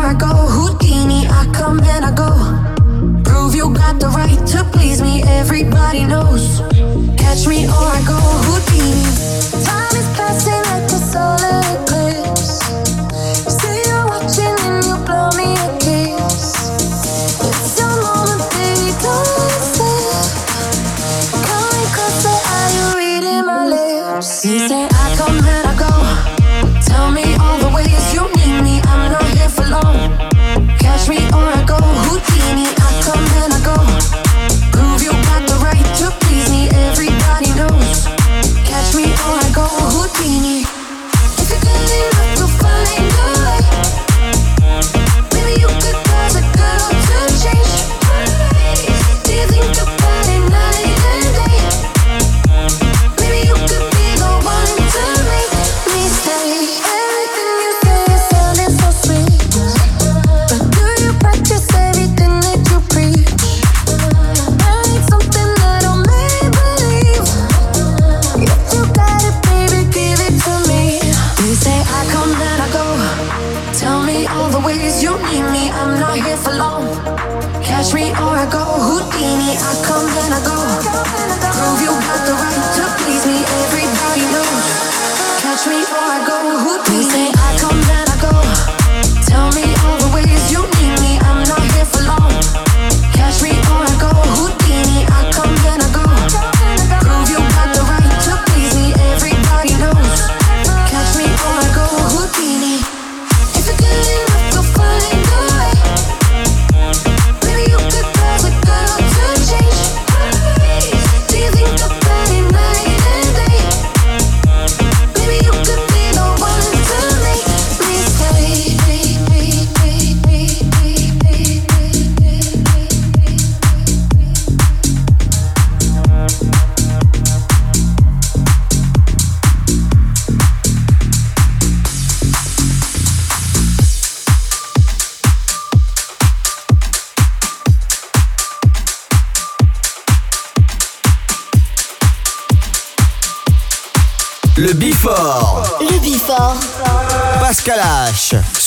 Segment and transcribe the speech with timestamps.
[0.00, 0.26] I go.
[0.26, 2.30] Houdini, I come and I go.
[3.24, 6.60] Prove you got the right to please me, everybody knows.
[7.18, 8.18] Catch me or I go.
[8.46, 10.69] Houdini, time is passing.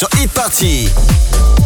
[0.03, 1.62] sur Hit Party.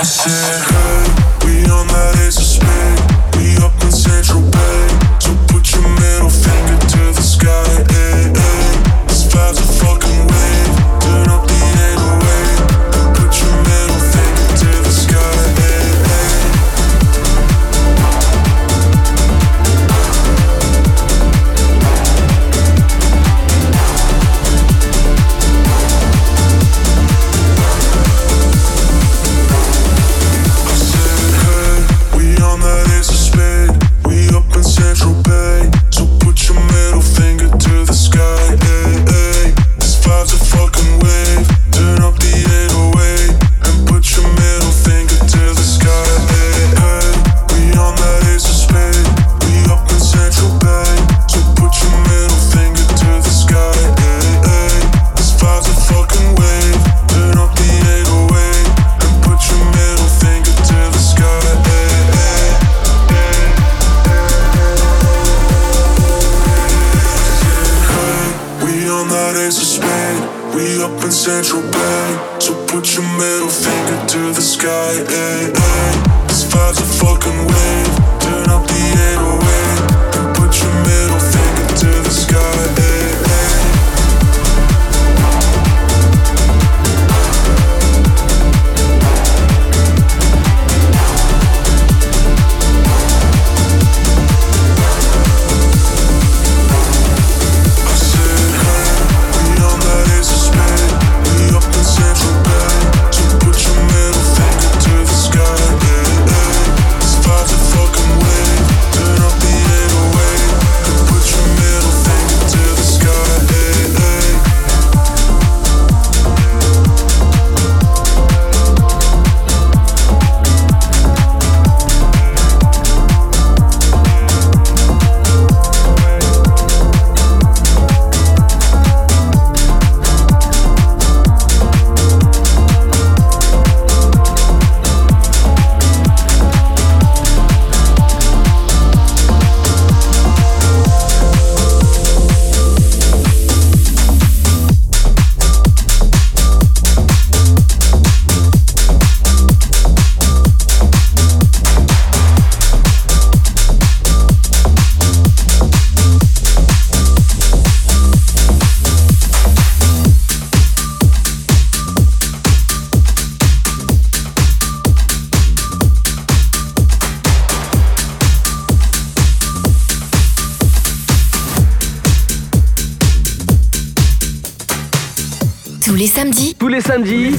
[0.00, 3.36] I said, hey, we on that ace of spade.
[3.36, 4.89] We up in Central Bay.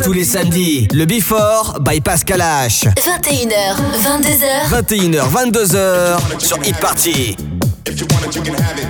[0.01, 2.85] Tous les samedis, le Before by Pascal H.
[2.95, 4.69] 21h, 22h.
[4.71, 7.35] 21h, 22h sur Hit Party.
[7.85, 8.87] If you want it, you can have it.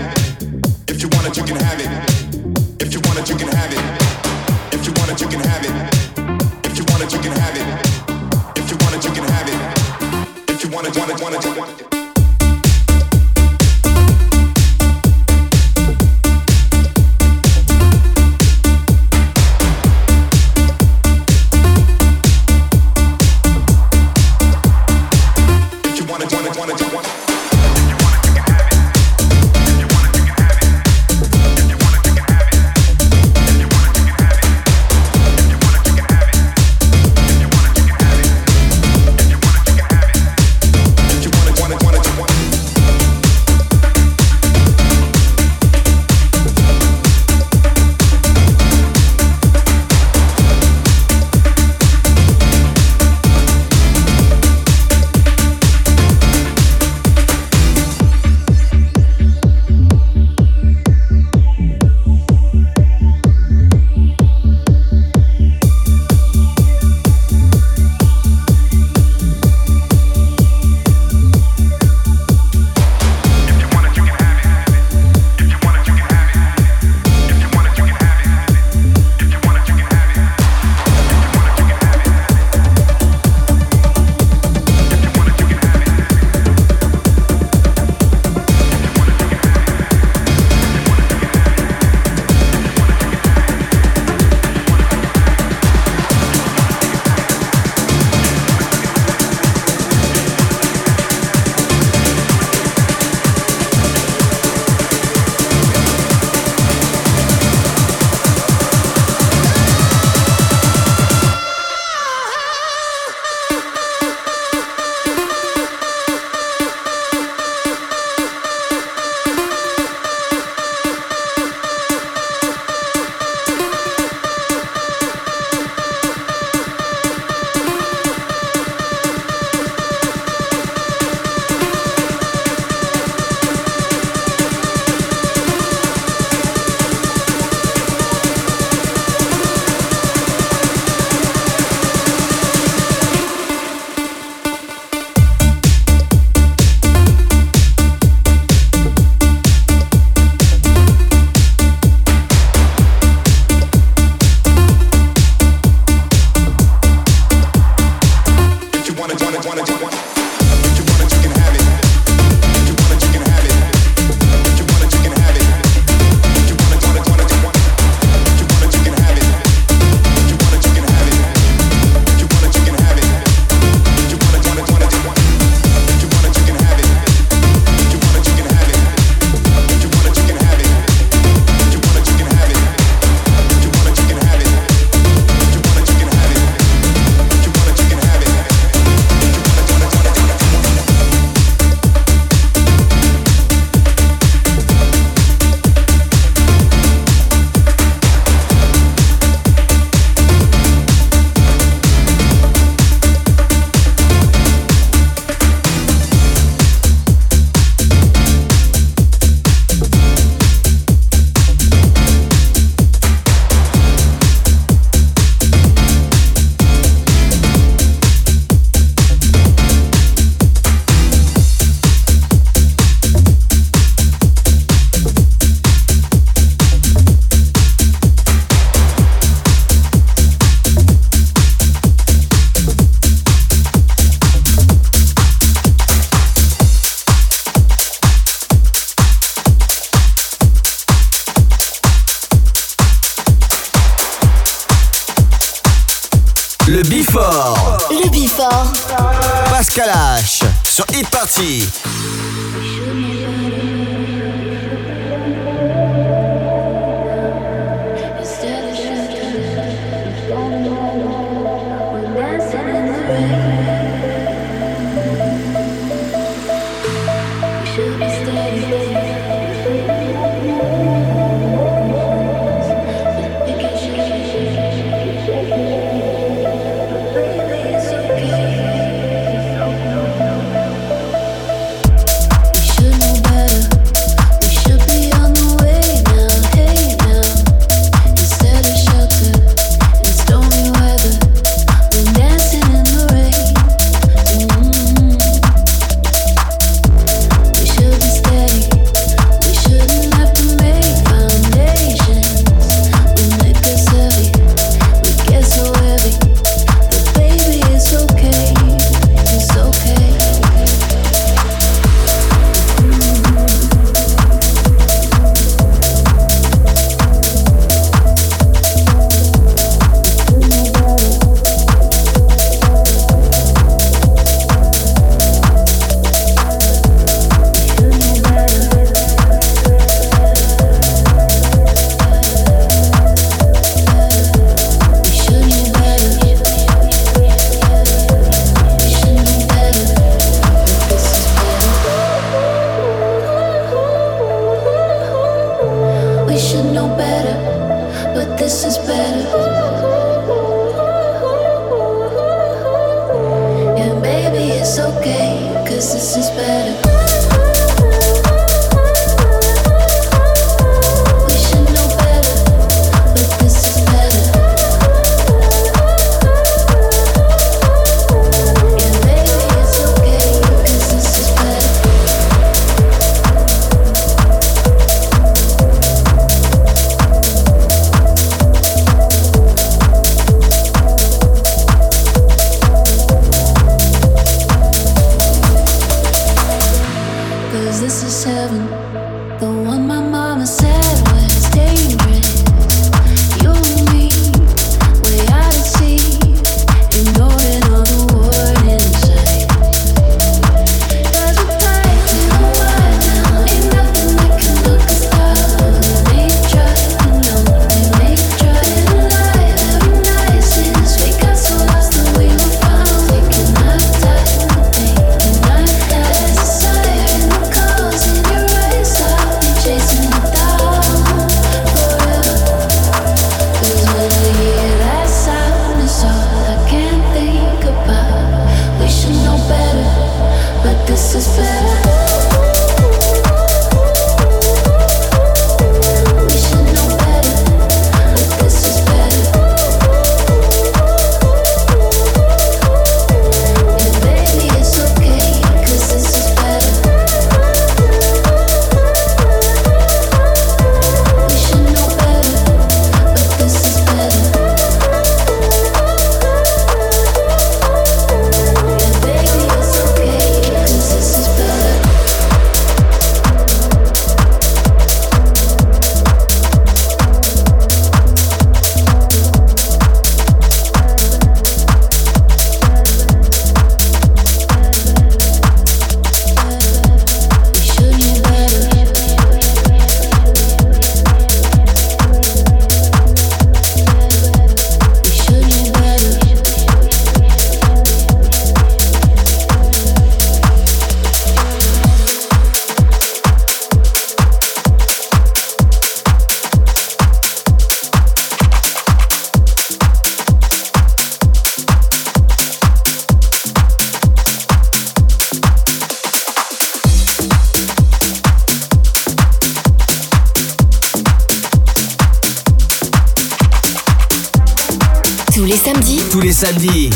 [0.88, 1.71] If you want it, you can have it.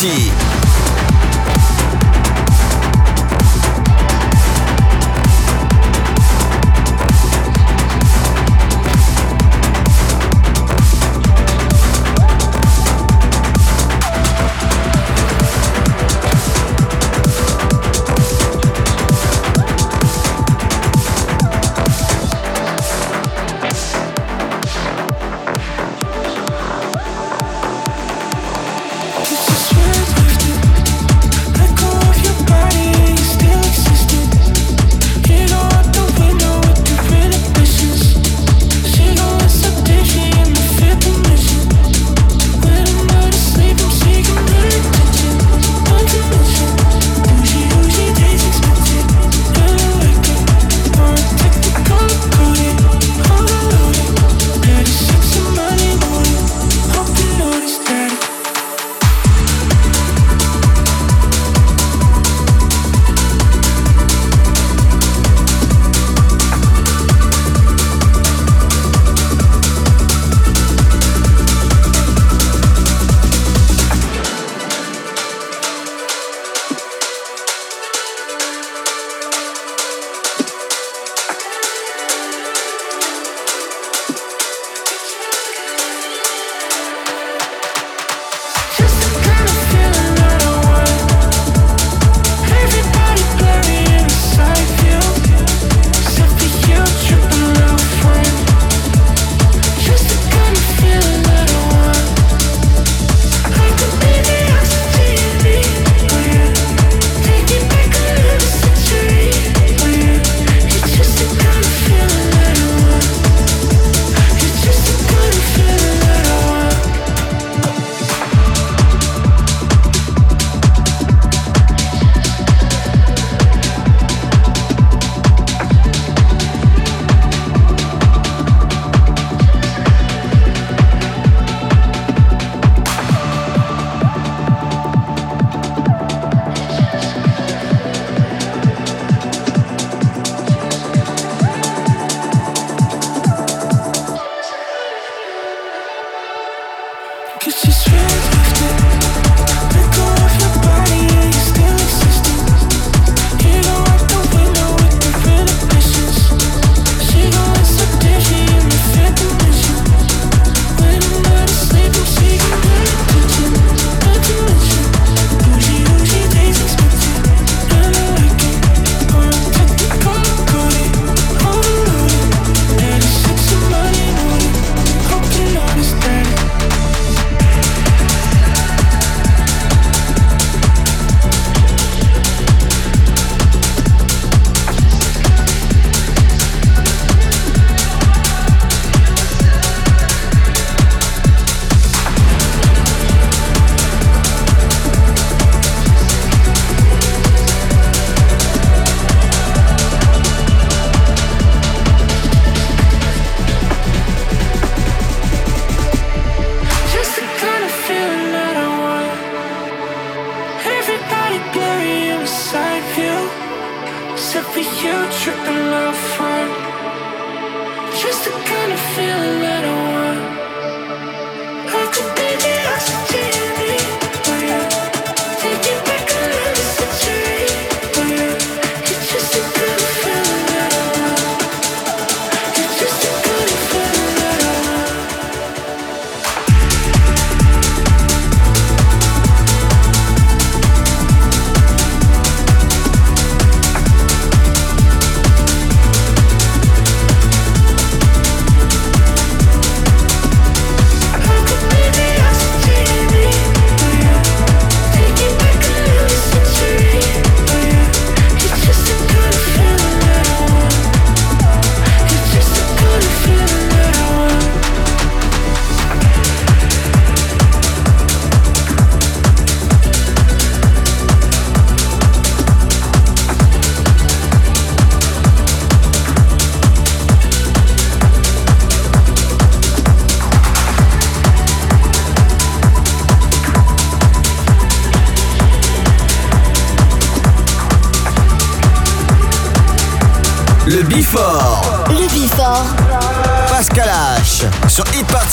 [0.00, 0.39] Sur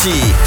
[0.08, 0.47] Party.